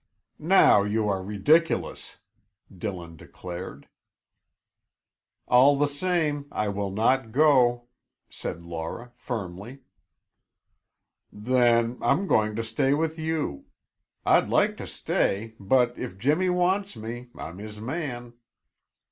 [0.39, 2.17] "Now you are ridiculous!"
[2.75, 3.87] Dillon declared.
[5.47, 7.85] "All the same, I will not go,"
[8.27, 9.81] said Laura firmly.
[11.31, 13.65] "Then, I'm going to stay with you.
[14.25, 18.33] I'd like to stay, but if Jimmy wants me, I'm his man."